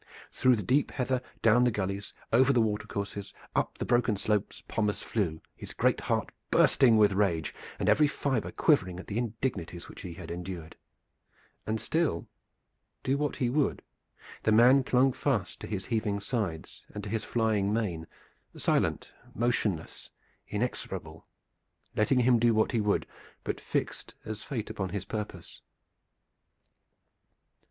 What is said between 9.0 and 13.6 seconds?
the indignities which he had endured. And still, do what he